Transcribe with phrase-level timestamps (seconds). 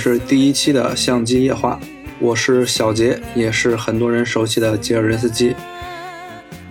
[0.00, 1.78] 是第一期的相机夜话，
[2.20, 5.54] 我是小杰，也是很多人熟悉的杰尔任斯基。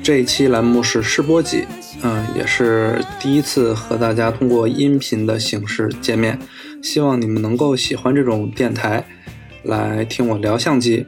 [0.01, 1.63] 这一期栏目是试播集，
[2.01, 6.39] 嗯，也是第一次和大家通过音频的形式见面，
[6.81, 9.05] 希望你们能够喜欢这种电台，
[9.61, 11.05] 来听我聊相机。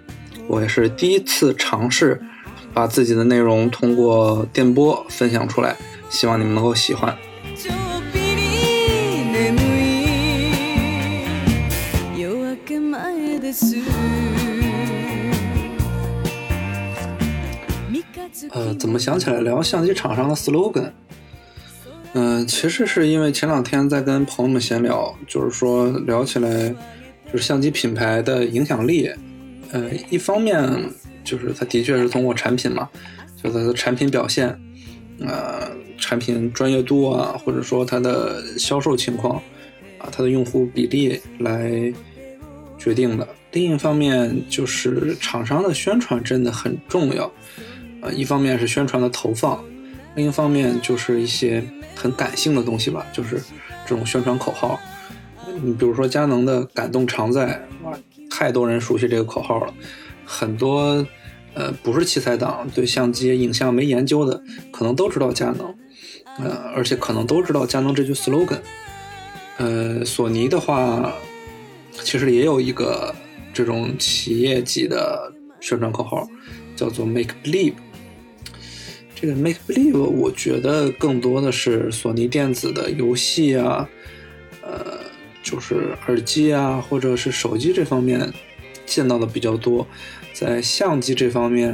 [0.47, 2.22] 我也是第一次尝试
[2.72, 5.75] 把自己的内容通过电波分享出来，
[6.11, 7.17] 希望你们能够喜欢。
[18.52, 20.91] 呃，怎么想起来聊相机厂商的 slogan？
[22.13, 26.69] 嗯、其实是因为前两天在跟朋友们闲聊，就是说聊起来，
[27.31, 29.09] 就是相机品牌的影响力。
[29.71, 30.69] 呃，一方面
[31.23, 32.89] 就是它的确是通过产品嘛，
[33.41, 34.49] 就它的产品表现，
[35.21, 39.38] 呃，产品专业度啊，或者说它的销售情况
[39.97, 41.71] 啊，它的用户比例来
[42.77, 43.25] 决定的。
[43.53, 47.31] 另一方面就是厂商的宣传真的很重要。
[48.02, 49.63] 呃，一方面是宣传的投放，
[50.16, 51.63] 另一方面就是一些
[51.95, 53.41] 很感性的东西吧，就是
[53.85, 54.80] 这种宣传口号。
[55.61, 57.93] 你比如说佳能的“感动常在”，哇，
[58.30, 59.73] 太多人熟悉这个口号了。
[60.25, 61.05] 很多
[61.53, 65.76] 呃不是器材党，对相机影像没研究的，可能都知道佳能，
[66.39, 68.59] 呃，而且可能都知道佳能这句 slogan。
[69.58, 71.14] 呃，索尼的话，
[71.92, 73.14] 其实也有一个
[73.53, 76.27] 这种企业级的宣传口号，
[76.76, 77.73] 叫做 “Make Believe”。
[79.21, 83.87] 这个 Make Believe，我觉得更多的是索尼电子的游戏啊，
[84.64, 84.98] 呃，
[85.43, 88.33] 就是耳机啊，或者是手机这方面
[88.83, 89.86] 见到的比较多。
[90.33, 91.71] 在相机这方面，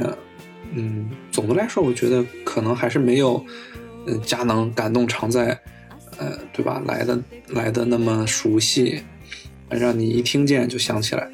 [0.74, 3.42] 嗯，总的来说，我觉得可能还是没有，
[4.06, 5.58] 嗯，佳能感动常在，
[6.18, 6.82] 呃，对吧？
[6.86, 9.00] 来的来的那么熟悉，
[9.70, 11.26] 让你一听见就想起来。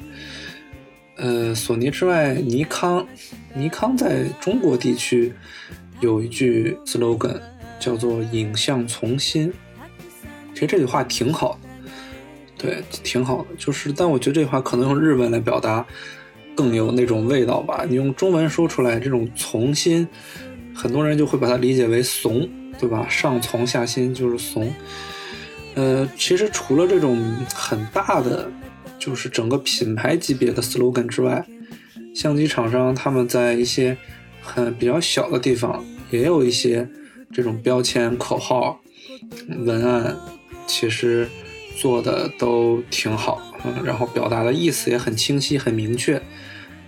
[1.17, 3.05] 呃，索尼之外，尼康，
[3.53, 5.33] 尼康在中国地区
[6.01, 7.39] 有一句 slogan
[7.79, 9.51] 叫做“影像从心”，
[10.53, 11.69] 其实这句话挺好的，
[12.57, 13.47] 对，挺好的。
[13.57, 15.85] 就是，但我觉得这句话可能用日文来表达
[16.55, 17.85] 更有那种味道吧。
[17.87, 20.07] 你用中文说出来，这种从心，
[20.73, 23.05] 很多人就会把它理解为怂，对吧？
[23.09, 24.73] 上从下心就是怂。
[25.75, 27.21] 呃，其实除了这种
[27.53, 28.49] 很大的，
[28.97, 31.45] 就是整个品牌级别的 slogan 之外，
[32.13, 33.97] 相机厂商他们在一些
[34.45, 36.87] 很比较小的地方也有一些
[37.33, 38.79] 这种标签、口号、
[39.65, 40.15] 文案，
[40.67, 41.27] 其实
[41.75, 46.21] 做的都挺好，嗯，然后表达的意思也很清晰、很明确。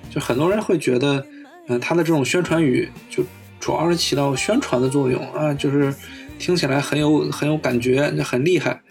[0.09, 1.25] 就很多人会觉得，
[1.67, 3.23] 嗯、他的这种宣传语就
[3.59, 5.93] 主要是起到宣传的作用啊，就是
[6.39, 8.81] 听起来很有很有感觉，就很厉害。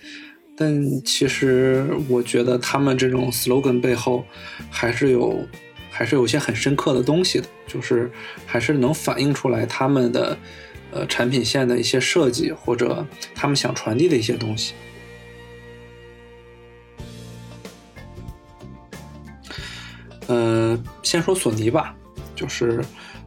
[0.58, 4.24] 但其实我觉得他们这种 slogan 背后
[4.70, 5.38] 还是有
[5.96, 8.10] 还是有些很深刻的东西的，就是
[8.44, 10.36] 还是能反映出来他们的
[10.90, 14.74] 呃产品线的一些设计或者他们想传递的一些东西。
[20.26, 21.96] 呃，先说索尼吧，
[22.34, 22.84] 就是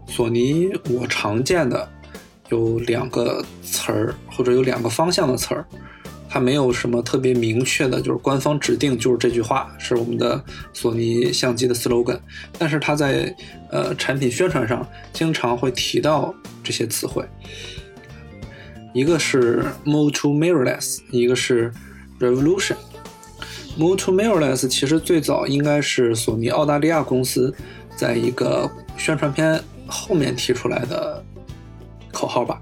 [0.08, 1.92] 索尼我常见的
[2.50, 5.66] 有两个词儿或者有两个方向的词儿。
[6.30, 10.42] 它没有什么特别明确的，就是官方指定就是这句话是我们的
[10.72, 12.20] 索尼相机的 slogan，
[12.60, 13.36] 但是它在
[13.72, 16.34] 呃产品宣传上经常会提到
[16.64, 17.26] 这些词汇。
[18.94, 21.72] 一个是 move to mirrorless，一个是
[22.20, 22.76] revolution。
[23.78, 27.54] move to mirrorless 其实最早应该是索尼澳大利亚公司
[27.96, 31.24] 在一个宣传片后面提出来的
[32.12, 32.62] 口号吧。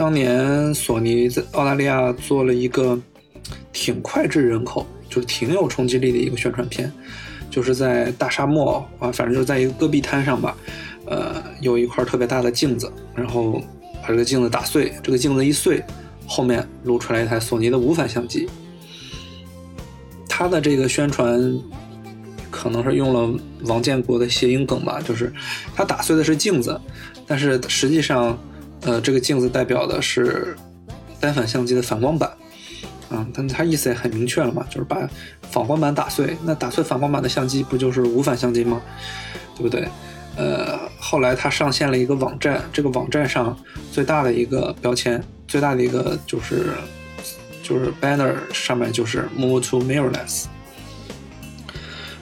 [0.00, 2.98] 当年索尼在澳大利亚做了一个
[3.70, 6.90] 挺脍炙人口，就是挺有冲击力的一个宣传片，
[7.50, 10.56] 就是在大沙漠啊，反正就是在一个戈壁滩上吧，
[11.04, 13.62] 呃，有一块特别大的镜子，然后
[14.00, 15.84] 把这个镜子打碎，这个镜子一碎，
[16.26, 18.48] 后面露出来一台索尼的无反相机。
[20.26, 21.54] 它的这个宣传
[22.50, 25.30] 可能是用了王建国的谐音梗吧，就是
[25.76, 26.80] 它打碎的是镜子，
[27.26, 28.38] 但是实际上。
[28.82, 30.56] 呃，这个镜子代表的是
[31.20, 32.30] 单反相机的反光板，
[33.10, 34.96] 啊，但它意思也很明确了嘛，就是把
[35.50, 36.36] 反光板打碎。
[36.44, 38.80] 那打碎反光板的相机不就是无反相机吗？
[39.56, 39.86] 对不对？
[40.36, 43.54] 呃，后来它上线了一个网站，这个网站上
[43.92, 46.70] 最大的一个标签，最大的一个就是
[47.62, 50.44] 就是 banner 上面就是 move to mirrorless。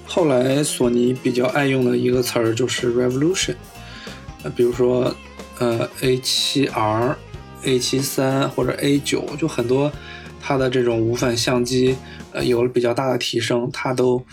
[0.04, 3.54] 后来索尼比较爱用的一个词儿就是 revolution。
[4.42, 5.14] 呃，比如说
[5.58, 7.14] 呃 A7R、
[7.64, 9.90] A73 或者 A9，就很多
[10.40, 11.96] 它的这种无反相机
[12.32, 14.24] 呃有了比较大的提升，它都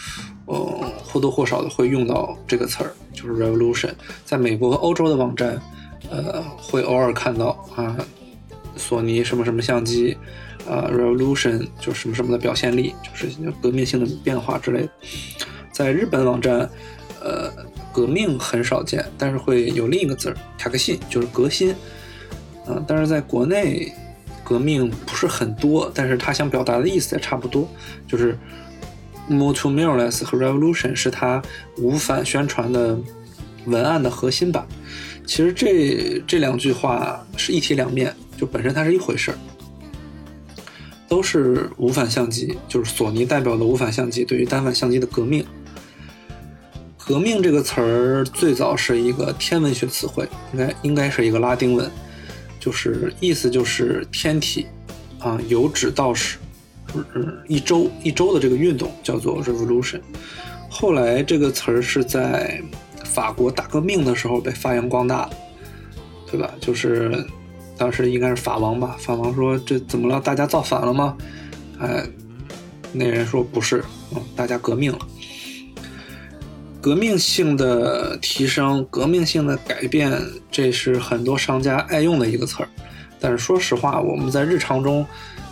[0.46, 0.56] 呃
[1.04, 3.92] 或多或少的会用到这个词儿，就是 revolution。
[4.24, 5.62] 在美国和欧洲的网站，
[6.10, 7.98] 呃会偶尔看到啊，
[8.76, 10.18] 索尼什么什么相机。
[10.68, 13.28] 啊，revolution 就什么什么的表现力，就是
[13.62, 14.90] 革命性的变化之类的。
[15.72, 16.68] 在日本网站，
[17.26, 17.52] 呃，
[17.92, 21.74] 革命很少见，但是会有另一个字儿，卡克信，就是革新。
[22.68, 23.92] 嗯，但是在国内，
[24.44, 27.68] 革命不是很多，但是他想表达的意思也差不多，
[28.08, 28.38] 就是
[29.28, 31.42] more to mirrorless 和 revolution 是他
[31.78, 32.96] 无反宣传的
[33.66, 34.68] 文案的核心吧。
[35.26, 39.38] 其实这这两句话是一体两面，就本身它是一回事儿。
[41.08, 45.46] 都是无反相机，就是索尼代表的无反相机对于单反相机的革命。
[47.06, 51.90] 革命这个词儿最早是一个天文学词汇，应该应该是一个拉丁文，
[52.60, 54.66] 就是意思就是天体
[55.20, 56.38] 啊由指到使，
[56.94, 60.02] 嗯一周一周的这个运动叫做 revolution。
[60.70, 62.62] 后来这个词儿是在
[63.04, 65.30] 法国大革命的时候被发扬光大，
[66.30, 66.52] 对吧？
[66.60, 67.26] 就是。
[67.78, 68.96] 当时应该是法王吧？
[68.98, 70.18] 法王说：“这怎么了？
[70.22, 71.18] 大家造反了吗？”
[71.78, 72.08] 哎，
[72.94, 73.84] 那人说：“不是，
[74.16, 75.00] 嗯，大家革命了。
[76.86, 80.22] 革命性的提升，革命性的改变，
[80.52, 82.70] 这是很多商家爱用的一个词儿。
[83.20, 85.04] 但是说实话，我们在日常中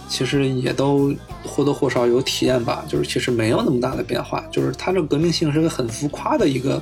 [0.08, 1.12] 其实也都
[1.44, 2.86] 或多或少有体验吧。
[2.88, 4.46] 就是其实没有那么大的变化。
[4.52, 6.80] 就是它这革命性是个很浮夸的一个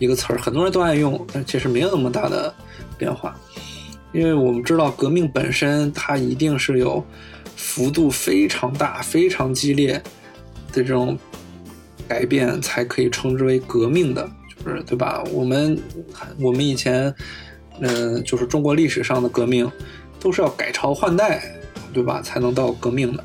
[0.00, 2.52] 一个词儿，很多人都爱用，但其实没有那么大的
[2.98, 3.32] 变化。”
[4.12, 7.04] 因为我们知道，革命本身它一定是有
[7.54, 9.92] 幅度非常大、非常激烈
[10.72, 11.16] 的这种
[12.08, 15.22] 改变，才可以称之为革命的，就是对吧？
[15.30, 15.78] 我们
[16.40, 17.14] 我们以前，
[17.80, 19.70] 嗯，就是中国历史上的革命，
[20.18, 21.42] 都是要改朝换代，
[21.92, 22.22] 对吧？
[22.22, 23.24] 才能到革命的。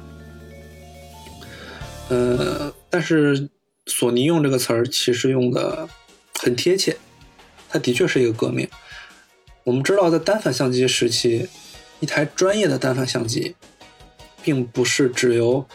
[2.09, 3.49] 呃，但是
[3.85, 5.87] 索尼用这个词儿，其实用的
[6.39, 6.97] 很贴切，
[7.69, 8.67] 它的确是一个革命。
[9.63, 11.47] 我们知道，在单反相机时期，
[12.01, 13.55] 一台专业的单反相机，
[14.43, 15.65] 并不是只有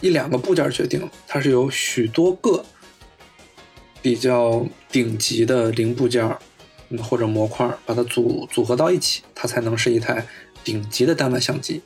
[0.00, 2.64] 一两个部件决定，它是由许多个
[4.02, 6.24] 比较顶级的零部件
[6.88, 10.26] 嗯或者模块把它组组合到一起，它才能是一台
[10.62, 11.80] 顶级的单反相机。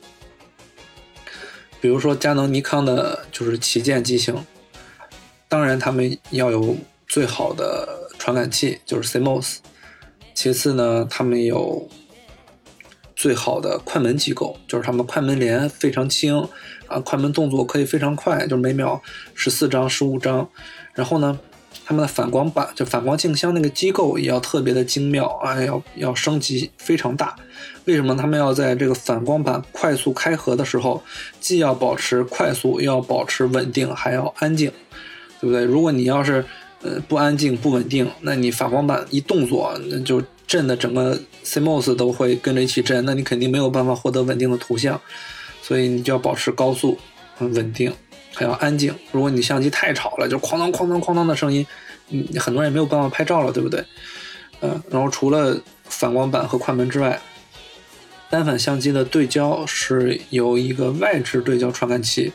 [1.79, 4.45] 比如说，佳能、尼康的就是旗舰机型，
[5.47, 9.57] 当然他们要有最好的传感器，就是 CMOS。
[10.35, 11.89] 其次呢，他们有
[13.15, 16.47] 最好的快门机构，就是他们快门帘非常轻
[16.91, 19.01] 啊，快门动作可以非常快，就是每秒
[19.33, 20.47] 十四张、十五张。
[20.93, 21.39] 然后呢，
[21.85, 27.35] 他们的反光板就反光镜箱那个机构也要特别的精妙啊，要要升级非常大。
[27.85, 31.01] 为什么他们要在这个反光板快速开合的时候，
[31.39, 34.71] 既要保持快速，又要保持稳定，还要安静，
[35.39, 35.63] 对不对？
[35.63, 36.43] 如果你要是
[36.83, 44.99] 呃，不安静、不稳定，那你反光板一动作，那就震的整个 CMOS 都会跟着一起震，那你肯定没有办法获得稳定的图像，
[45.61, 46.97] 所以你就要保持高速、
[47.35, 47.93] 很稳定，
[48.33, 48.93] 还要安静。
[49.11, 51.65] 如果你相机太吵了，就哐当哐当哐当的声音，
[52.07, 53.83] 你很多人也没有办法拍照了，对不对？
[54.61, 57.19] 嗯，然后除了反光板和快门之外，
[58.29, 62.33] 单反相机的对焦是由一个外置对焦传感器。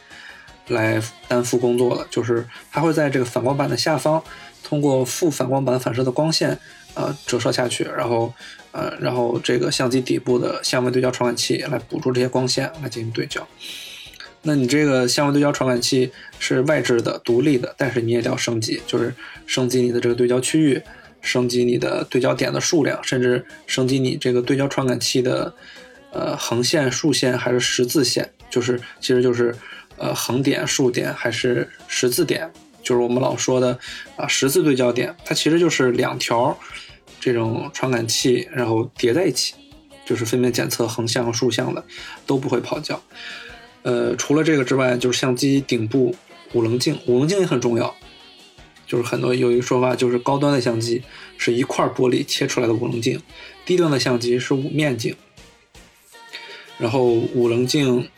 [0.69, 4.21] 来担负工作的，就是它会在这个反光板的下方，
[4.65, 6.59] 通过负反光板反射的光线，
[6.95, 8.35] 呃，折射下去，然后，
[8.77, 13.47] 呃，然后这个相机底部的相位对焦传感器来捕捉这些光线来进行对焦。
[14.43, 19.15] 那你这个相位对焦传感器是外置的、独立的，但是你也要升级，就是
[19.47, 20.83] 升级你的这个对焦区域，
[21.23, 25.55] 升级你的对焦点的数量，甚至升级你这个对焦传感器的，
[26.13, 29.57] 呃，横线、竖线还是十字线，就是其实就是。
[29.99, 32.53] 呃，横点、竖点还是十字点，
[32.83, 33.79] 就是我们老说的
[34.15, 36.55] 啊，十字对焦点，它其实就是两条
[37.21, 39.55] 这种传感器，然后叠在一起，
[40.05, 41.85] 就是分别检测横向和竖向的，
[42.27, 43.01] 都不会跑焦。
[43.83, 46.15] 呃，除了这个之外，就是相机顶部
[46.53, 47.95] 五棱镜，五棱镜也很重要。
[48.87, 51.03] 就是很多有一个说法，就是高端的相机
[51.37, 53.21] 是一块玻璃切出来的五棱镜，
[53.65, 55.15] 低端的相机是五面镜。
[56.79, 58.09] 然后五棱镜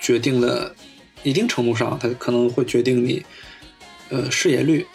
[0.00, 0.74] 决定了。
[1.22, 3.24] 一定程度上，它可能会决定你，
[4.10, 4.86] 呃，视野率，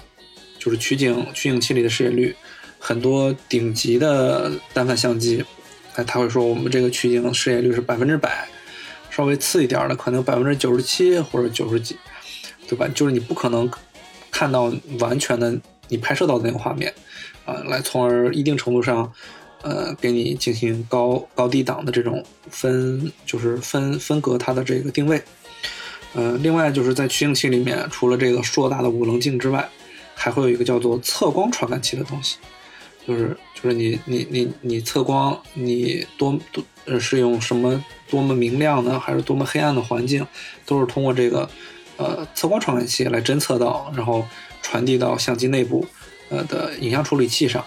[0.59, 2.36] 就是取景取景器里的视野率。
[2.79, 5.43] 很多顶级的单反相机，
[5.95, 8.48] 哎，他会说我们这个取景视野率是百分之百，
[9.09, 11.98] 稍微次一点的可能百分之九十七或者九十几，
[12.67, 12.88] 对吧？
[12.95, 13.69] 就是你不可能
[14.31, 15.55] 看到完全的
[15.89, 16.93] 你拍摄到的那个画面，
[17.45, 19.12] 啊，来从而一定程度上，
[19.62, 25.21] 呃，给你进行高高低档的这种分，就是分分隔它的这个定位。
[26.13, 29.67] 呃，另外就是在取景器里面，除了这个硕大的五棱镜之外，
[30.15, 32.38] 还会有一个叫做测光传感器的东西，
[33.09, 40.23] 就是就是你你你你测光，你多多呃是用什么多么明亮呢，还是多么黑暗的环境，
[40.67, 41.49] 都是通过这个
[41.97, 44.23] 呃测光传感器来侦测到，然后
[44.61, 45.83] 传递到相机内部
[46.29, 47.65] 呃的影像处理器上，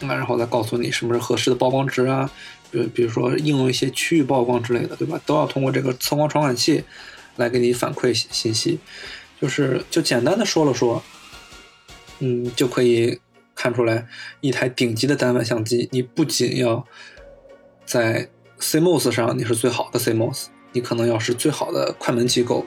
[0.00, 2.28] 那然后再告诉你什么是合适的曝光值啊，
[2.72, 5.20] 比比如说应用一些区域曝光之类的，对吧？
[5.24, 6.82] 都要通过这个测光传感器。
[7.36, 8.78] 来给你反馈信息，
[9.40, 11.02] 就是就简单的说了说，
[12.18, 13.18] 嗯，就可以
[13.54, 14.06] 看出来，
[14.40, 16.86] 一台顶级的单反相机，你不仅要
[17.84, 18.28] 在
[18.58, 22.64] CMOS 上你是最好的 CMOS，你可能要是最好的快门机构，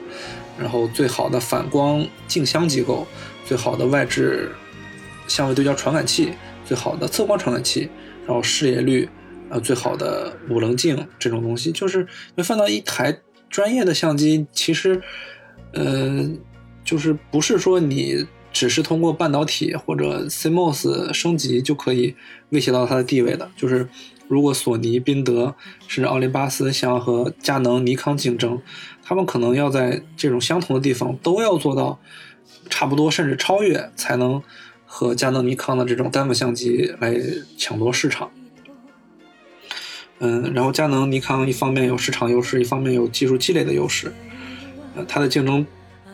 [0.58, 3.06] 然后最好的反光镜箱机构，
[3.44, 4.52] 最好的外置
[5.28, 6.32] 相位对焦传感器，
[6.64, 7.88] 最好的测光传感器，
[8.26, 9.08] 然后视野率，
[9.50, 13.20] 呃，最好的五棱镜这种东西，就是你放到一台。
[13.48, 15.00] 专业的相机其实，
[15.72, 16.28] 呃，
[16.84, 18.26] 就是不是说你
[18.58, 22.16] 只是通过半导体或者 CMOS 升级就可以
[22.48, 23.50] 威胁到它的地位的。
[23.54, 23.86] 就是
[24.28, 25.54] 如果索尼、宾得
[25.86, 28.58] 甚至奥林巴斯想要和佳能、尼康竞争，
[29.04, 31.98] 他们可能要在这种相同的地方都要做到
[32.70, 34.42] 差不多甚至超越，才能
[34.86, 37.14] 和佳能、尼康的这种单反相机来
[37.58, 38.30] 抢夺市场。
[40.20, 44.10] 嗯，然后佳能、尼康一方面有市场优势，一方面有技术积累的优势，
[44.94, 45.66] 呃，它的竞争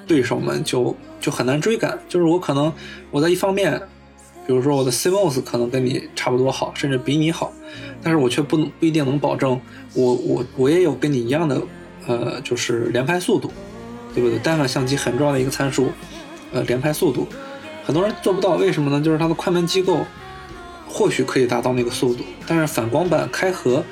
[0.08, 1.98] 对手们就就很难追赶。
[2.06, 2.70] 就是我可能
[3.10, 3.80] 我在一方面，
[4.46, 7.50] 比如说我的 CMOS 可能跟你差不多好，甚至比你好，
[8.02, 9.58] 但是我却不能不一定能保证
[9.94, 11.62] 我我我也有跟你一样的
[12.06, 13.50] 呃，就是连拍速度，
[14.14, 14.38] 对不对？
[14.40, 15.90] 单反相机很重要的一个参数，
[16.52, 17.26] 呃，连拍速度，
[17.86, 19.00] 很多人做不到，为什么呢？
[19.00, 20.04] 就是它的快门机构。
[20.94, 23.82] 或许可以达到那个速度，但是反光板开合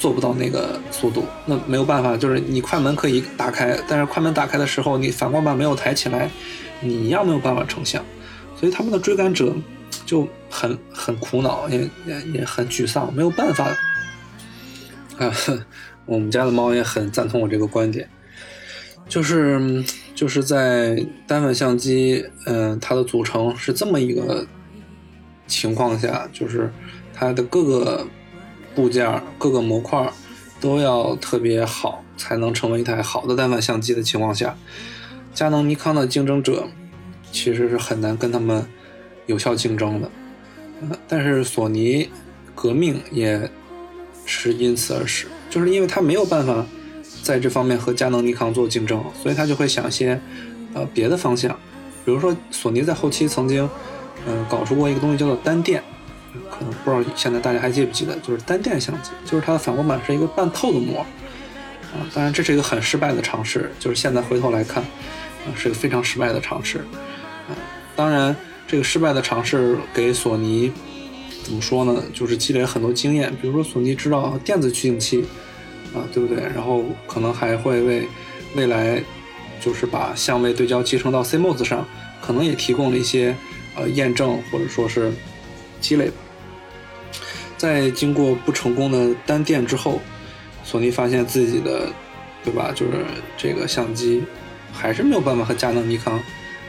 [0.00, 1.24] 做不到那个速度。
[1.46, 6.28] 那没有办法，就是你快门可以打开，但是快门打开的时候，你反光板没有抬起来，
[6.80, 8.04] 你一样没有办法成像。
[8.56, 9.54] 所以他们的追赶者
[10.04, 13.66] 就很很苦恼，也也也很沮丧，没有办法。
[15.18, 15.32] 啊，
[16.06, 18.08] 我们家的猫也很赞同我这个观点，
[19.08, 19.84] 就是
[20.14, 24.46] 就是在单反相机，嗯，它的组成是这么一个。
[25.46, 26.72] 情况下，就是
[27.12, 28.06] 它的各个
[28.72, 30.08] 部件、各个模块
[30.60, 34.56] 都要特别好，才能成为一台好的单反相机的情况下，
[35.34, 36.66] 佳能、尼康的竞争者
[37.32, 38.66] 其实是很难跟他们
[39.26, 40.10] 有效竞争的。
[41.06, 42.08] 但是索尼
[42.54, 43.50] 革命也
[44.24, 46.64] 是因此而始，就是因为他没有办法
[47.22, 50.20] 在这方面和佳能、尼康做竞争，所以他就会想一些
[50.74, 51.50] 呃别的方向，
[52.04, 53.68] 比如说索尼在后期曾经。
[54.26, 55.82] 嗯，搞出过一个东西叫做单电，
[56.50, 60.98] 可能不知道现在大家还记不记得，就是单电相机，就是它的反光板是一个半透的膜，
[61.94, 64.84] 啊，当然这是一个很失败的尝试，就是现在回头来看，
[65.46, 66.78] 啊，是个非常失败的尝试，
[67.48, 67.56] 啊，
[67.96, 68.34] 当然
[68.66, 70.72] 这个失败的尝试给索尼
[71.42, 72.02] 怎么说呢？
[72.12, 75.24] 就是积累很多经验，比如说索尼知道电子取景器，
[75.94, 76.42] 啊，对不对？
[76.54, 78.08] 然后可能还会为
[78.54, 79.02] 未来
[79.60, 81.86] 就是把相位对焦集成到 CMOS 上，
[82.20, 83.34] 可能也提供了一些。
[83.76, 85.12] 呃，验证或者说是
[85.80, 86.14] 积累吧，
[87.56, 90.00] 在经过不成功的单电之后，
[90.64, 91.88] 索尼发现自己的，
[92.42, 92.72] 对吧？
[92.74, 93.04] 就是
[93.38, 94.24] 这个相机
[94.72, 96.20] 还是没有办法和佳能、尼康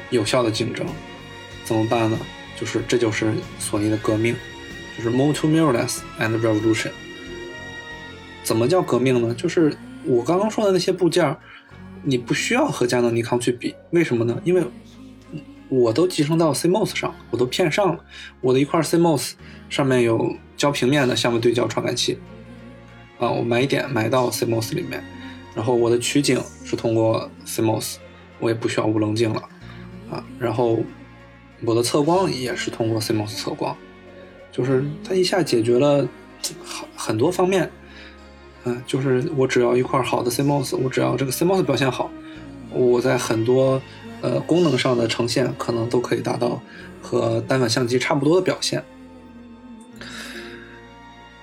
[0.10, 0.86] 有效的竞争，
[1.64, 2.18] 怎么办呢？
[2.60, 4.36] 就是这就是索尼的革命，
[4.98, 6.92] 就是 Moto Mirrorless and revolution。
[8.44, 9.34] 怎么叫革命呢？
[9.34, 11.36] 就是我刚刚说的那些部件，
[12.04, 14.40] 你不需要和佳能、尼康去比，为什么呢？
[14.44, 14.64] 因为
[15.70, 18.04] 我都集成到 CMOS 上，我都片上了。
[18.42, 19.32] 我的一块 CMOS
[19.70, 22.20] 上面有焦平面的相位对焦传感器，
[23.18, 25.04] 啊，我埋点埋到 CMOS 里面，
[25.56, 27.96] 然后我的取景是通过 CMOS，
[28.40, 29.42] 我也不需要无棱镜了，
[30.10, 30.80] 啊，然后
[31.66, 33.76] 我的测光也是通过 CMOS 测光，
[34.52, 36.08] 就是它一下解决了
[36.64, 37.70] 很很多方面，
[38.64, 42.10] 嗯，就是我只要一块好的 CMOS，我只要这个 CMOS 表现好，
[42.72, 43.82] 我在很多。
[44.24, 46.62] 呃，功能上的呈现可能都可以达到
[47.02, 48.84] 和单反相机差不多的表现，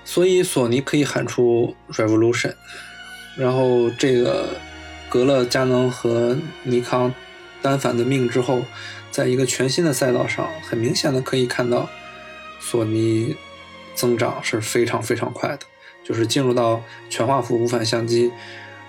[0.05, 2.53] 所以索尼可以喊出 revolution，
[3.39, 4.49] 然后这个
[5.07, 7.13] 革了佳能和尼康
[7.61, 8.61] 单反的命之后，
[9.09, 11.89] 在一个全新的赛道上，很明显的可以看到
[12.59, 13.33] 索尼
[13.95, 15.59] 增长是非常非常快的，
[16.03, 18.29] 就是进入到全画幅无反相机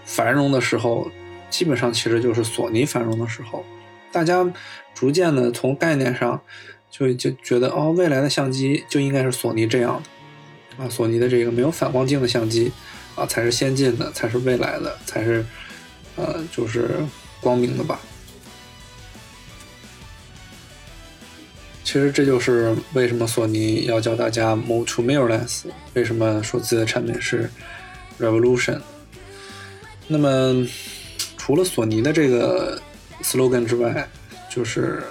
[0.04, 1.09] 繁荣的时候，
[1.49, 3.64] 基本上其实就是索尼繁荣的时候。
[4.11, 4.52] 大家
[4.92, 6.40] 逐渐的从概念上，
[6.90, 10.02] 就就觉得哦，未来的相机就应该是索尼这样
[10.76, 12.73] 的啊，索尼的这个没有反光镜的相机
[13.14, 15.45] 啊，才是先进的，才是未来的，才是
[16.17, 16.90] 呃，就是
[17.40, 18.00] 光明的吧。
[21.83, 25.62] 其实这就是为什么索尼要教大家 move to mirrorless，
[25.95, 27.50] 为什么说自己的产品是
[28.21, 28.81] revolution。
[30.07, 30.67] 那么
[31.37, 32.81] 除了索尼的这个
[33.23, 34.09] slogan 之外，
[34.49, 35.02] 就是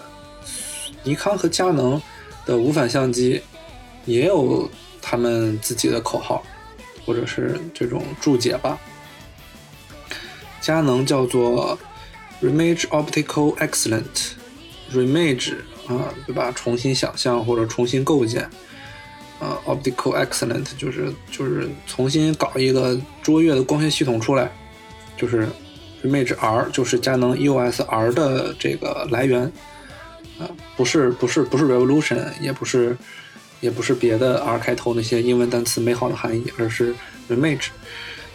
[1.03, 2.01] 尼康和佳能
[2.46, 3.41] 的无反相机
[4.06, 4.70] 也有
[5.01, 6.41] 他们自己的口号，
[7.10, 8.78] 或者是这种注解吧。
[10.62, 11.75] 佳能叫做
[12.39, 15.56] Remage Optical Excellent，Remage。
[15.89, 16.51] 啊，对吧？
[16.51, 18.44] 重新想象或者重新构建，
[19.39, 24.51] 啊，optical excellent 就是就是重新搞一个卓越的光学系统出来，
[25.18, 25.50] 就是
[26.04, 29.51] image R 就是佳能 EOS R 的这个来源，
[30.38, 30.46] 啊，
[30.78, 32.96] 不是不是不是 revolution，也不是
[33.60, 36.96] 也不是别的 R 开头那些英文单词美好的含义，而是
[37.30, 37.68] image。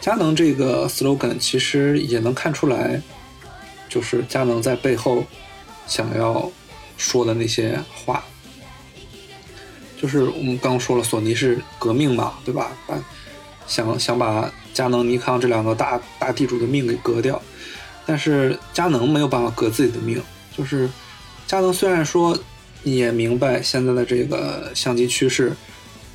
[0.00, 3.00] 佳能这个 slogan 其实也能看出来，
[3.88, 5.24] 就是佳能在背后
[5.86, 6.50] 想要。
[6.96, 8.24] 说的那些话，
[10.00, 12.70] 就是我们刚说了，索尼是革命嘛，对吧？
[12.86, 12.94] 把
[13.66, 17.42] 想想把佳能、尼康这两个大大地主的命给革掉，
[18.06, 20.22] 但是佳能没有办法革自己的命。
[20.56, 20.88] 就是
[21.48, 22.38] 佳能虽然说
[22.84, 25.52] 你也明白现在的这个相机趋势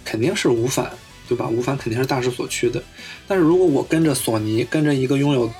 [0.05, 0.89] 肯定是无反，
[1.27, 1.49] 对吧？
[1.49, 2.81] 无反肯定是大势所趋的。
[3.27, 5.51] 但是如果我跟着索尼，跟着一个拥有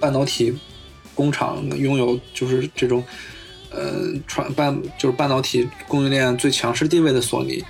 [0.00, 0.56] 半导体
[1.14, 3.04] 工厂、拥有就是这种。
[3.74, 7.64] 呃，传半就是半导体供应链最强势地位的索尼，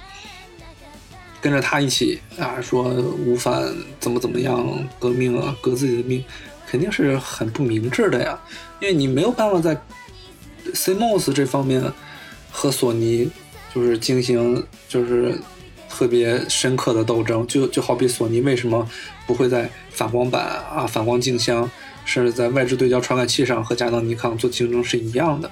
[1.40, 2.88] 跟着他一起啊，说
[3.24, 4.66] 无反怎么怎么样
[4.98, 6.24] 革命啊，革自己的命，
[6.66, 8.36] 肯定是很不明智的呀。
[8.80, 9.80] 因为你没有办法在
[10.74, 11.80] CMOS 这方面
[12.52, 13.28] 和索尼
[13.74, 15.36] 就是进行就是
[15.88, 18.88] 特别深刻的斗争，就就好比索尼为什么
[19.26, 21.68] 不会在反光板啊、反光镜箱，
[22.04, 25.50] 甚至在外置对焦传感器上和佳能、尼康做竞争是一样的。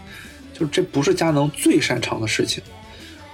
[0.52, 2.62] 就这不是佳能最擅长的事情，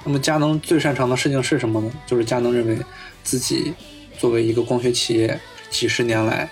[0.04, 1.92] 那么佳能最擅长的事情是什么呢？
[2.06, 2.78] 就是佳能认为
[3.24, 3.74] 自己
[4.16, 6.48] 作为一个光学企业几十年来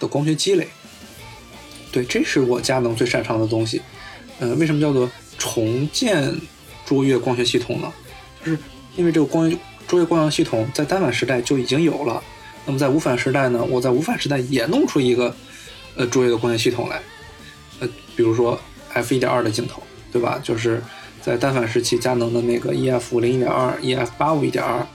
[0.00, 0.66] 的光学积累，
[1.92, 3.82] 对，这是我佳能最擅长的东西。
[4.38, 6.34] 呃，为什么叫做重建
[6.84, 7.92] 卓越光学系统呢？
[8.44, 8.58] 就是
[8.96, 9.50] 因为这个光
[9.86, 12.22] 卓越光学系统在单反时代就已经有了，
[12.64, 15.34] 那么在无反时代呢，我在无反时代也弄出一个
[15.96, 17.00] 呃卓越的光学系统来，
[17.80, 18.60] 呃，比如说
[18.92, 19.82] f 一点二的镜头。
[20.12, 20.40] 对吧？
[20.42, 20.82] 就是
[21.20, 24.86] 在单反时期，佳能的那个 EF 五零一点二、EF 八五一点二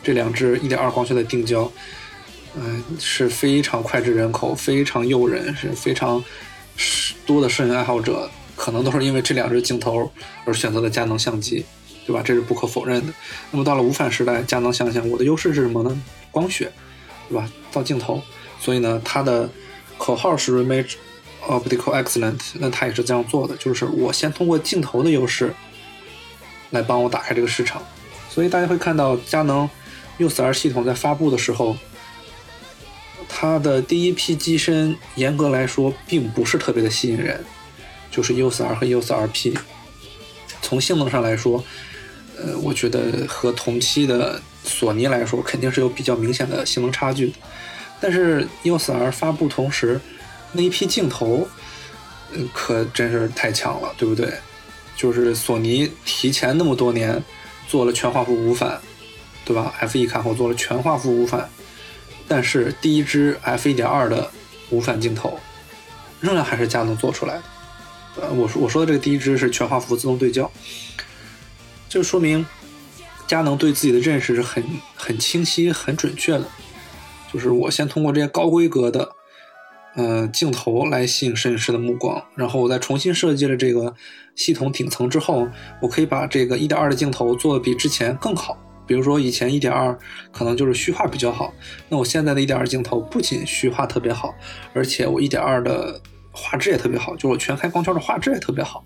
[0.00, 1.68] 这两支一点二光学的定焦，
[2.54, 6.22] 嗯，是非常脍炙人口、非常诱人，是非常
[7.26, 10.12] 多的摄影爱好者可能都是因为这两只镜头
[10.44, 11.64] 而选择的佳能相机，
[12.06, 12.20] 对吧？
[12.22, 13.12] 这是不可否认的。
[13.50, 16.02] 那么到了无反时代，佳能想想我的优势是什么呢？
[16.30, 16.70] 光学，
[17.30, 17.50] 对吧？
[17.70, 18.22] 造镜头，
[18.60, 19.48] 所以呢，它的
[19.96, 20.96] 口号是 Remage。
[21.48, 25.54] Optical excellent，那它也是这样做的，就是我先通过镜头的优势
[26.68, 27.82] 来帮我打开这个市场，
[28.28, 29.66] 所以大家会看到佳能
[30.18, 31.74] EOS R 系统在发布的时候，
[33.26, 37.42] 它的第一批机身严格来说并不是特别的吸引人，
[38.10, 39.56] 就是 USR 和 USRP，
[40.62, 41.64] 从性能上来说，
[42.36, 47.34] 呃，我觉得和同期的索尼来说肯定是有比较明显的性能差距的，
[48.00, 50.00] 但是 USR 发布同时。
[50.52, 51.48] 那一批镜头，
[52.32, 54.32] 嗯，可真是太强了，对不对？
[54.96, 57.22] 就是索尼提前那么多年
[57.68, 58.80] 做了全画幅无反，
[59.44, 61.48] 对吧？F 一看后做了全画幅无反，
[62.26, 64.28] 但是第一支 F 一点二的
[64.70, 65.38] 无反镜头
[66.18, 67.42] 仍然还是佳能做出来的。
[68.18, 70.50] 呃，我说我说的这个第一支是全画幅自动对焦，
[71.88, 72.46] 就说明
[73.26, 76.44] 佳能对自己的认识是很很清晰、很准确的。
[77.32, 79.12] 就是我先通过这些高规格的。
[79.96, 83.92] 呃，镜头来吸引摄影师的目光，然后我再重新设计了这个
[84.36, 85.48] 系统顶层之后，
[85.82, 88.56] 我可以把这个一点二的镜头做的比之前更好。
[88.86, 89.98] 比如说以前一点二
[90.30, 91.52] 可能就是虚化比较好，
[91.88, 94.32] 那我现在的一点二镜头不仅虚化特别好，
[94.72, 96.00] 而且我一点二的
[96.32, 98.84] 画质也特别好，就我全开光圈的画质也特别好。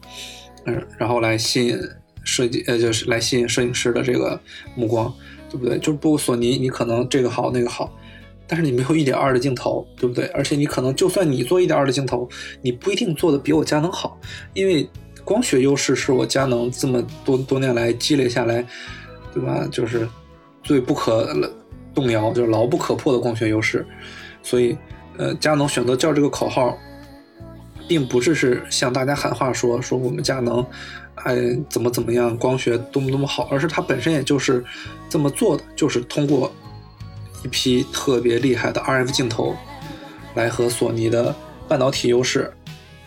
[0.67, 1.79] 嗯，然后来吸引
[2.25, 4.41] 设计呃，就是来吸引摄影师的这个
[4.75, 5.13] 目光，
[5.51, 5.79] 对不对？
[5.79, 7.93] 就是不索尼，你可能这个好那个好。
[8.47, 10.27] 但是你没有一点二的镜头，对不对？
[10.27, 12.29] 而且你可能就算你做一点二的镜头，
[12.61, 14.19] 你不一定做的比我佳能好，
[14.53, 14.87] 因为
[15.25, 18.63] 光学优势是我佳能这么多多年来积累下来，
[19.33, 19.67] 对吧？
[19.73, 20.07] 就是
[20.63, 21.35] 最不可
[21.95, 23.87] 动摇，就是牢不可破的光学优势。
[24.43, 24.77] 所以，
[25.17, 26.77] 呃，佳能选择叫这个口号，
[27.87, 30.65] 并不是是向大家喊话说说我们佳能，
[31.17, 31.37] 哎
[31.69, 34.65] 怎么怎么样，光学多么多么好，而是它本身也就是
[35.09, 36.53] 这么做的，就是通过
[37.45, 39.55] 一批特别厉害的 RF 镜头
[40.35, 41.35] 来和索尼的
[41.69, 42.53] 半导体优势，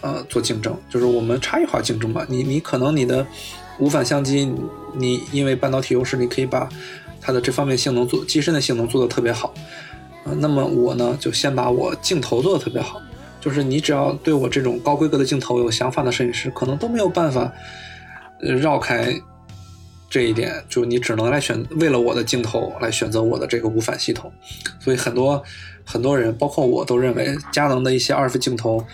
[0.02, 2.26] 呃做竞争，就是我们差异化竞争嘛。
[2.30, 3.26] 你你可能你的
[3.80, 4.52] 无反相机，
[4.94, 6.70] 你因为半导体优势，你可以把
[7.20, 9.54] 它的这方面性能做机身的性能做得特别好，
[10.24, 13.02] 呃，那么我呢就先把我镜头做得特别好。
[13.40, 17.52] 就是你只要对我这种高规格的镜头有想法的摄影师，可能都没有办法，
[18.42, 19.14] 呃，绕开
[20.10, 20.54] 这一点。
[20.68, 24.32] 就你只能来选，为了我的镜头来选择我的这个无反系统。
[24.80, 25.42] 所以很多
[25.86, 28.86] 很多人，包括我都认为佳能的一些 RF 镜头，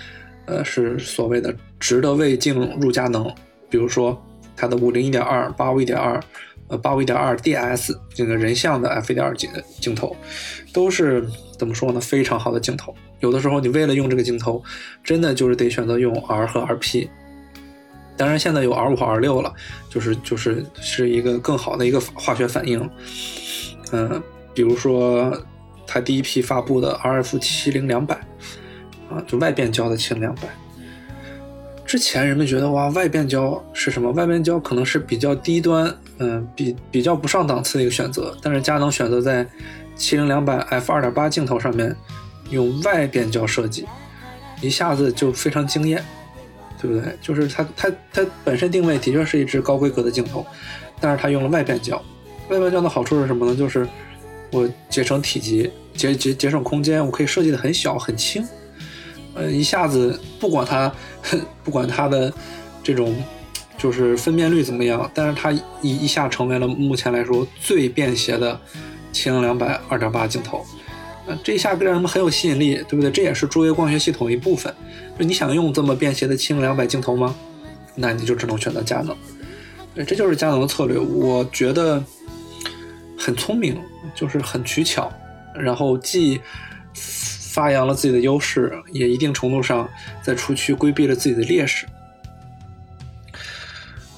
[0.45, 3.33] 呃，是所谓的值得为镜入佳能。
[3.69, 4.21] 比如说
[4.55, 6.21] 它的五零一点二、八五一点二、
[6.67, 10.15] 呃八五一点二 DS 这个人像的 f 一点二镜镜头，
[10.71, 11.27] 都是
[11.57, 11.99] 怎么说呢？
[11.99, 12.93] 非常好的镜头。
[13.23, 14.61] 有的时候，你为了用这个镜头，
[15.01, 17.07] 真的就是得选择用 R 和 RP。
[18.17, 19.51] 当然，现在有 R 五和 R 六了，
[19.89, 22.87] 就是就是是一个更好的一个化学反应。
[23.93, 24.21] 嗯，
[24.53, 25.35] 比如说
[25.87, 28.15] 它第一批发布的 RF 七零两百
[29.09, 30.41] 啊，就外变焦的七零两百。
[31.85, 34.11] 之前人们觉得哇，外变焦是什么？
[34.11, 38.35] 外变焦可能是比较低端，嗯，比比较不上档次的一个选择。
[38.41, 39.47] 但是佳能选择在
[39.95, 41.95] 七零两百 F 二点八镜头上面。
[42.53, 43.85] 用外变焦设计，
[44.61, 46.03] 一下子就非常惊艳，
[46.79, 47.17] 对不对？
[47.19, 50.45] 就是它它它本身定位的确是一支高规格的镜头，
[51.01, 52.01] 但是它用了外变焦。
[52.49, 53.55] 外变焦的好处是什么呢？
[53.55, 53.87] 就是
[54.51, 58.45] 我节省体积，节节节省空间，我可以设计的很小很轻。
[59.33, 60.93] 呃，一下子不管它
[61.63, 62.31] 不管它的
[62.83, 63.15] 这种
[63.77, 68.59] 就是分辨率怎么样，但是它一一下成为了目前来说最便携的
[69.11, 70.63] 轻两百二点八镜头。
[71.25, 73.09] 呃，这一下让人们很有吸引力，对不对？
[73.09, 74.73] 这也是卓越光学系统一部分。
[75.17, 77.35] 就你想用这么便携的轻两百镜头吗？
[77.95, 79.15] 那你就只能选择佳能。
[79.95, 82.03] 对，这就是佳能的策略，我觉得
[83.17, 83.79] 很聪明，
[84.13, 85.11] 就是很取巧，
[85.55, 86.41] 然后既
[86.93, 89.89] 发扬了自己的优势，也一定程度上
[90.21, 91.85] 在初区规避了自己的劣势。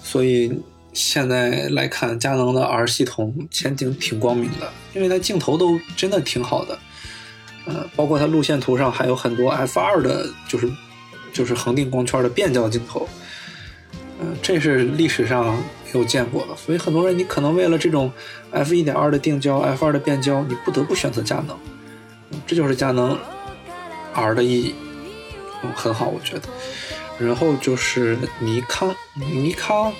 [0.03, 0.59] 所以。
[0.97, 6.79] 现在来看，佳能的 R 系统前景挺光明的，因为它镜头都真的挺好的，
[7.65, 10.69] 呃，包括它路线图上还有很多 F 二的，就是
[11.33, 13.07] 就是恒定光圈的变焦镜头，
[14.19, 18.11] 嗯，这是历史上没有见过的，所以很多人你可能为了这种
[18.51, 21.57] F 一点二的定焦、F 二的变焦，你不得不选择佳能，
[22.45, 23.17] 这就是佳能
[24.13, 24.75] R 的意义，
[25.63, 26.43] 嗯，很好，我觉得。
[27.17, 29.93] 然后就是尼康，尼康。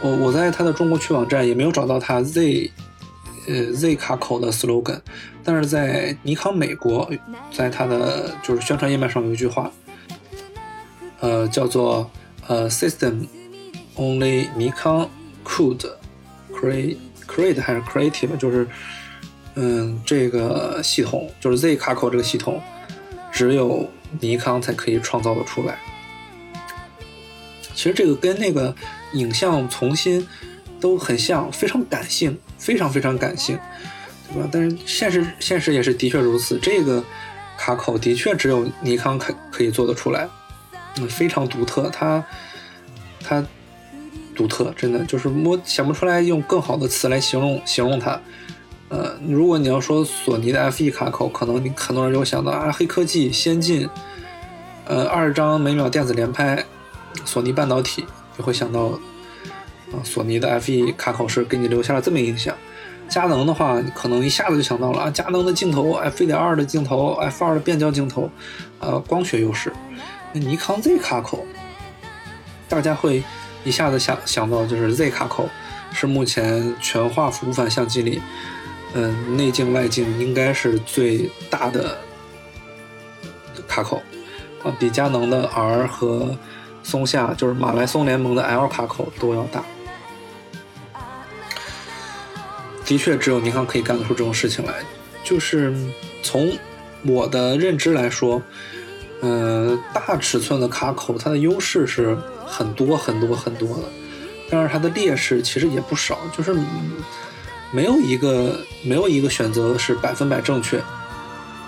[0.00, 2.72] 我我在它的中国区网站也没有找到它 Z，
[3.46, 5.00] 呃 Z 卡口的 slogan，
[5.44, 7.10] 但是在尼康美国，
[7.52, 9.70] 在它的就是宣传页面上有一句话，
[11.20, 12.10] 呃叫做
[12.46, 13.26] 呃 System
[13.96, 15.08] only 尼康
[15.44, 15.84] could
[16.52, 18.66] create create 还是 creative，就是
[19.54, 22.60] 嗯这个系统就是 Z 卡口这个系统，
[23.30, 23.88] 只有
[24.20, 25.78] 尼康才可以创造的出来。
[27.74, 28.74] 其实这个跟那个。
[29.14, 30.26] 影像重新
[30.80, 33.58] 都很像，非常感性，非常非常感性，
[34.32, 34.48] 对吧？
[34.50, 37.02] 但是现实现实也是的确如此，这个
[37.58, 40.28] 卡口的确只有尼康可可以做得出来，
[40.98, 42.24] 嗯，非常独特，它
[43.22, 43.44] 它
[44.34, 48.20] 独特，真的就是摸想不出来用更好的词来形容形容它。
[48.88, 53.88] 呃，如果你要说索尼的 FE 卡口，可能你很多人就会想到啊，黑科技、先进，
[54.86, 56.64] 呃，二张每秒电子连拍，
[57.24, 58.04] 索尼半导体。
[58.36, 58.98] 就会想到，
[59.92, 62.56] 啊，索尼的 FE 卡口是给你留下了这么印象。
[63.12, 68.30] 佳能的话，你可能一下子就想到了啊，佳能的镜头 f 一点二的镜头，f 二的变焦镜头，
[68.80, 69.70] 呃，光学优势。
[70.32, 71.44] 那尼康 Z 卡口，
[72.70, 73.22] 大家会
[73.64, 75.46] 一下子想想到就是 Z 卡口
[75.92, 78.22] 是目前全画幅无反相机里，
[78.94, 81.98] 嗯，内镜外镜应该是最大的
[83.68, 84.02] 卡口，
[84.64, 86.34] 啊，比佳能的 R 和。
[86.84, 89.62] 松下就是马来松联盟的 L 卡口都要大，
[92.92, 94.74] 的确只有尼康可以干得出这种事情来。
[95.24, 95.74] 就是
[96.22, 96.52] 从
[97.06, 98.42] 我的认知来说，
[99.22, 103.84] 嗯，大尺寸的卡口它的优势是很多很多很多的，
[104.50, 106.54] 但是它的劣势其实也不少，就是
[107.70, 110.78] 没有一个没有一个选择是百分百正确，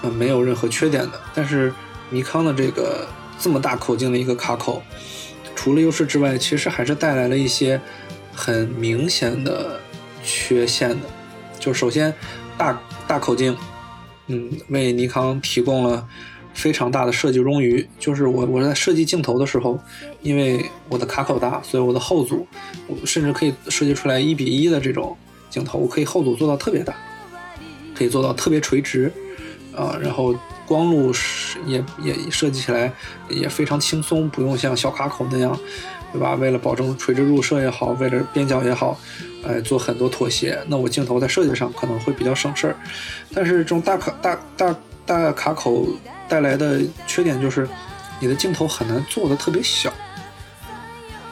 [0.02, 1.18] 嗯，没有任何缺点的。
[1.34, 1.72] 但是
[2.10, 3.08] 尼康的这个。
[3.36, 4.80] 这么大口径的一个卡口，
[5.56, 7.78] 除了优势之外，其实还是带来了一些
[8.32, 9.80] 很明显的
[10.24, 11.06] 缺陷的。
[11.60, 12.12] 就首先，
[12.58, 13.56] 大大口径，
[14.26, 16.06] 嗯，为尼康提供了
[16.52, 19.78] 非常大的设计冗余，就是我我在设计镜头的时候，
[20.22, 22.46] 因为我的卡口大，所以我的后组，
[22.86, 25.16] 我甚至可以设计出来一比一的这种
[25.48, 26.94] 镜头，我可以后组做到特别大，
[27.94, 29.10] 可以做到特别垂直，
[29.74, 30.34] 啊，然后
[30.66, 32.92] 光路是也也设计起来
[33.28, 35.58] 也非常轻松，不用像小卡口那样，
[36.14, 36.36] 对吧？
[36.36, 38.96] 为了保证垂直入射也好，为了边角也好，
[39.44, 40.56] 哎，做很多妥协。
[40.68, 42.76] 那我镜头在设计上可能会比较省事儿，
[43.34, 45.88] 但是这种大卡大大大卡口
[46.28, 47.68] 带来的缺点就是，
[48.20, 49.92] 你的镜头很难做的特别小。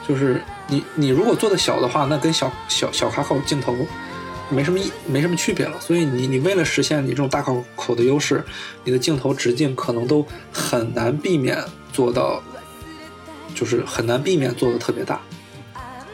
[0.05, 3.73] 就是你你如果做的小的话，那跟小小小卡口镜头
[4.49, 5.79] 没什么意没什么区别了。
[5.79, 8.43] 所以你你为了实现你这种大卡口的优势，
[8.83, 11.57] 你的镜头直径可能都很难避免
[11.93, 12.43] 做到，
[13.53, 15.21] 就是很难避免做的特别大，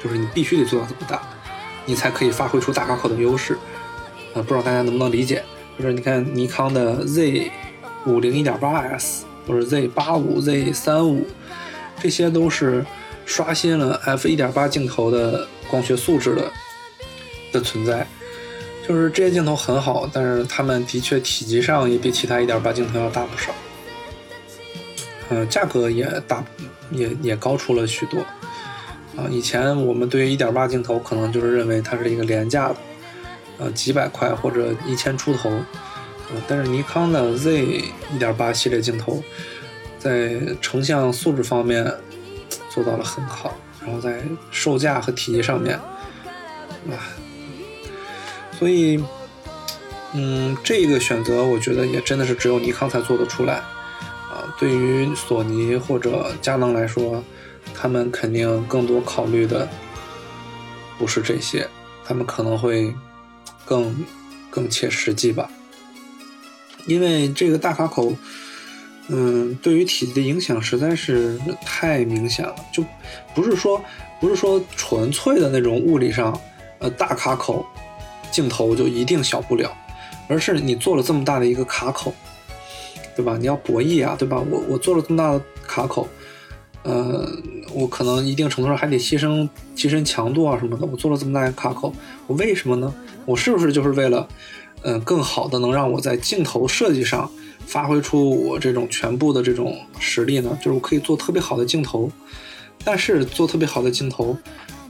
[0.04, 1.22] 就是你必须得做到这么大，
[1.86, 3.58] 你才可以发挥出大卡口的优势。
[4.34, 5.44] 呃，不知道大家能不能理解？
[5.78, 7.52] 就是你看尼康的 Z
[8.06, 11.26] 五零一点八 S 或者 Z 八五、Z 三五，
[12.02, 12.86] 这些都是
[13.26, 16.52] 刷新了 f 一点八镜头的光学素质的
[17.52, 18.06] 的存在。
[18.88, 23.52] 就是这些镜头很好，但是它们的确体积上也比其他一点八镜头要大不少。
[25.30, 26.44] 呃，价格也大，
[26.92, 28.20] 也也高出了许多。
[29.16, 32.76] 啊，以前我们对于一点八镜头可能就是认为它是一个廉价的，
[33.58, 35.50] 呃，几百块或者一千出头。
[35.50, 39.24] 呃，但是尼康的 Z 一点八系列镜头
[39.98, 41.92] 在成像素质方面
[42.70, 44.22] 做到了很好，然后在
[44.52, 46.94] 售价和体积上面，啊，
[48.58, 49.04] 所以，
[50.14, 53.62] 嗯，这个选择我觉得也真的是只有尼康才做得出来。
[54.58, 57.24] 对于索尼或者佳能来说，
[57.74, 59.68] 他们肯定更多考虑的
[60.98, 61.68] 不是这些，
[62.06, 62.94] 他们可能会
[63.66, 64.06] 更
[64.50, 65.50] 更切实际吧。
[66.86, 68.14] 因为这个大卡口，
[69.10, 72.84] 嗯，对于体积的影响实在是太明显了，就
[73.36, 73.82] 不是说
[74.20, 76.40] 不是说纯粹的那种物理上，
[76.80, 77.66] 呃，大卡口
[78.32, 79.72] 镜头就一定小不了，
[80.28, 82.14] 而是你做了这么大的一个卡口，
[83.20, 83.36] 对吧？
[83.38, 84.42] 你要博弈啊，对吧？
[84.50, 86.08] 我我做了这么大的卡口，
[86.84, 87.30] 呃，
[87.74, 90.86] 我可能一定程度上还得牺牲机身强度啊什么的。
[90.86, 91.94] 我做了这么大一个卡口，
[92.28, 92.96] 我为什么呢？
[93.26, 94.26] 我是不是就是为了？
[94.84, 97.30] 嗯，更好的能让我在镜头设计上
[97.66, 100.58] 发挥出我这种全部的这种实力呢？
[100.60, 102.10] 就是我可以做特别好的镜头，
[102.86, 104.38] 但是做特别好的镜头，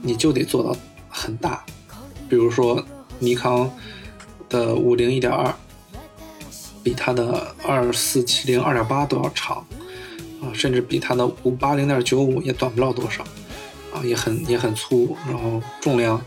[0.03, 0.77] 你就得做到
[1.09, 1.65] 很大。
[2.29, 2.85] 比如说
[3.17, 3.67] 尼康
[4.47, 5.51] 的五零一点二，
[6.83, 9.57] 比它的二四七零二点八都要长
[10.41, 13.23] 啊，甚至比它的五八零点九五也短不了多少
[13.93, 16.21] 啊，也很也很粗，然后重量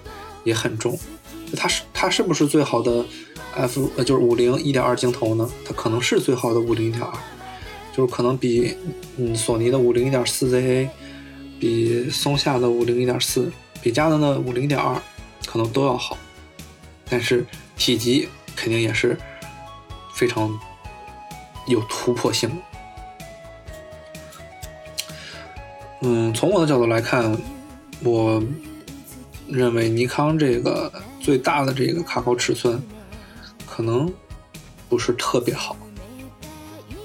[0.44, 0.98] 也很重。
[1.56, 3.04] 它是它是不是最好的
[3.54, 7.12] ？f 呃就是五零一点二镜头呢，它可能是最好的五零一点二，
[7.94, 8.74] 就是可能比
[9.18, 10.88] 嗯索尼的五零一点四 ZA，
[11.60, 14.96] 比松下的五零一点四，比佳能的五零一点二
[15.46, 16.16] 可能都要好，
[17.08, 17.44] 但是
[17.76, 19.18] 体积肯定也是
[20.14, 20.58] 非常
[21.66, 22.50] 有突破性。
[26.00, 27.36] 嗯，从我的角度来看，
[28.02, 28.42] 我
[29.48, 32.82] 认为尼康这个最大的这个卡口尺寸。
[33.74, 34.12] 可能
[34.86, 35.74] 不是特别好，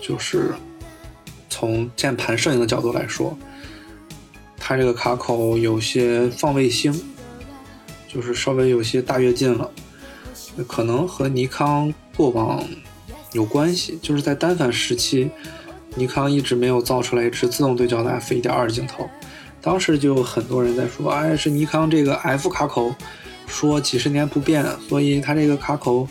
[0.02, 0.54] 就是
[1.50, 3.38] 从键盘摄影的角度来说，
[4.58, 6.94] 它这个卡口有些放卫星，
[8.06, 9.72] 就是稍微有些大跃进了，
[10.68, 12.62] 可能和尼康过往
[13.34, 15.30] 有关系，就是在单反时期，
[15.96, 19.10] 尼康一直没有造出来一支自动对焦的 f 一点二镜头，
[19.62, 22.94] 当时就有很多人在说，哎，是尼康这个 f 卡口
[23.48, 26.08] 说几十年不变，所以它这个卡口。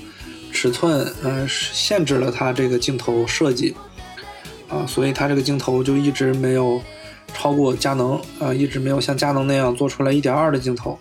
[0.52, 3.74] 尺寸，呃，限制了它这个镜头设计，
[4.68, 6.80] 啊，所以它这个镜头就一直没有
[7.34, 10.98] 超过佳能，啊，一直没有像佳能那样做出来一点二的镜头。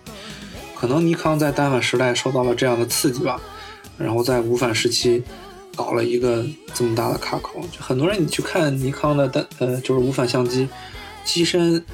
[0.74, 3.40] 可能尼康在单反时代受到了这样的刺激吧，
[3.96, 5.22] 然后在无反时期
[5.76, 7.60] 搞了一个这么大的卡口。
[7.70, 10.68] 就很多人你去看尼康的单，呃，就是无反相机，
[11.24, 11.84] 机身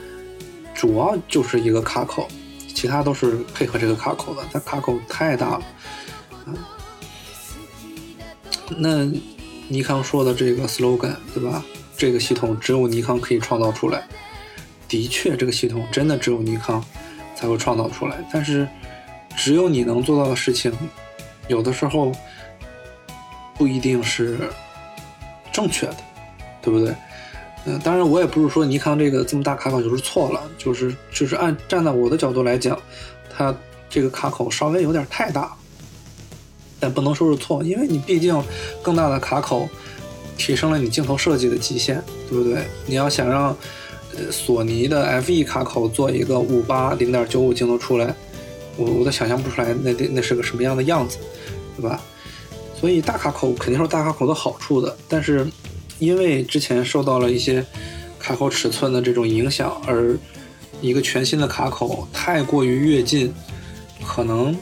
[0.73, 2.27] 主要就是一个卡口，
[2.75, 5.62] 其他都是配合这个卡口的，它卡口太大了，
[6.47, 6.57] 嗯。
[8.79, 9.05] 那
[9.68, 11.62] 尼康说的这个 slogan 对吧？
[11.97, 14.07] 这个系统只有尼康可以创造出来。
[14.88, 16.83] 的确，这个系统真的只有尼康
[17.35, 18.23] 才会创造出来。
[18.33, 18.68] 但是，
[19.37, 20.73] 只有你能做到的事情，
[21.49, 22.12] 有的时候
[23.62, 24.37] 不一定是
[25.53, 25.96] 正确的，
[26.61, 26.92] 对不对？
[27.64, 32.77] 嗯，当然，我也不是说尼康这个这么大卡口就是错了，就是就是按站在我的角度来讲，
[33.33, 33.55] 它
[33.88, 35.53] 这个卡口稍微有点太大。
[36.81, 38.37] 但不能说是错，因为你毕竟
[38.83, 39.68] 更大的卡口，
[40.37, 42.66] 提升了你镜头设计的极限，对不对？
[42.87, 43.57] 你要想让
[44.16, 48.12] 呃索尼的 FE 卡口做一个五八零点九五镜头出来，
[48.77, 51.18] 我我都想象不出来那那是个什么样的样子，
[51.77, 52.03] 对吧？
[52.83, 55.47] 所以大卡口肯定是有大卡口的好处的，但是
[56.01, 57.64] 因为之前受到了一些
[58.18, 60.18] 卡口尺寸的这种影响，而
[60.81, 63.33] 一个全新的卡口太过于跃进，
[64.05, 64.53] 可能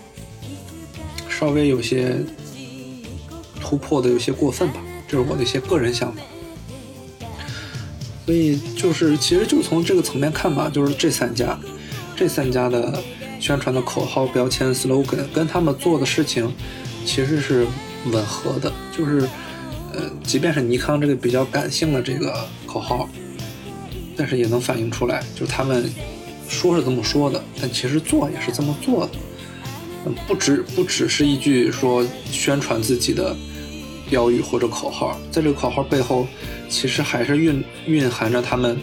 [1.30, 2.14] 稍微有些
[3.58, 6.20] 突破的有些过分吧，这是我的一些个人想法。
[8.26, 11.58] 所以就是其实就从这个层面看吧，就是这三家，
[12.14, 13.02] 这三家的
[13.40, 16.54] 宣传的口号、标签、slogan 跟他们做的事情
[17.06, 17.66] 其实是
[18.06, 19.20] 吻合的，就是
[19.92, 23.08] 呃，即便是尼康这个比较感性的这个口号。
[24.16, 25.90] 但是也能反映出来，就是他们
[26.46, 29.12] 说是这么说的，但其实做也是这么做的。
[30.04, 33.34] 嗯，不只不只是一句说宣传自己的
[34.10, 36.26] 标语或者口号，在这个口号背后，
[36.68, 38.78] 其实还是蕴蕴含着他们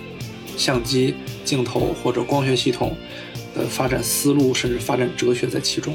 [0.56, 1.14] 相机、
[1.46, 2.98] 镜头或者光学系统
[3.56, 5.94] 的发展思路，甚至发展哲学在其中。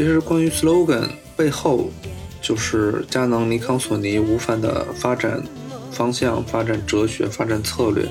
[0.00, 1.90] 其实关于 slogan 背后，
[2.40, 5.42] 就是佳能、尼康、索尼无反的发展
[5.92, 8.08] 方向、发展哲学、发展策略。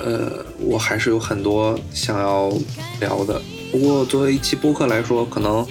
[0.00, 2.56] 呃，我还是有很多想要
[3.00, 3.42] 聊的。
[3.72, 5.66] 不过作为一期播客来说，可能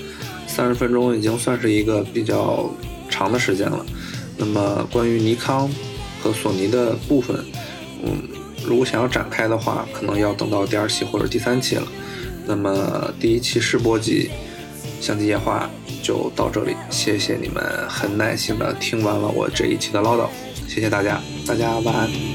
[0.47, 2.69] 三十分钟已经算是一个比较
[3.09, 3.85] 长的时间了。
[4.35, 5.71] 那么关于尼康
[6.21, 7.37] 和索尼的部分，
[8.03, 8.21] 嗯，
[8.67, 11.87] 如果想要展开的话，可能要等到第二期或者第三期了。
[12.45, 14.29] 那么第一期试播集。
[15.01, 15.69] 相机夜话
[16.01, 20.27] 就到这里，谢谢你们很耐心的听完了我这一期的唠叨，
[20.67, 22.34] 谢谢大家，大家晚安。